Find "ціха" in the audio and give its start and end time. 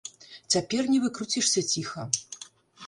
1.75-2.11